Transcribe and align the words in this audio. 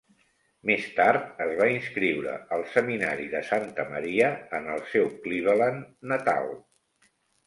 Més 0.67 0.85
tard 0.99 1.41
es 1.43 1.51
va 1.57 1.65
inscriure 1.73 2.31
al 2.57 2.63
Seminari 2.75 3.27
de 3.33 3.41
Santa 3.49 3.85
Maria 3.91 4.31
en 4.61 4.71
el 4.77 4.81
seu 4.95 5.11
Cleveland 5.27 6.09
natal. 6.13 6.51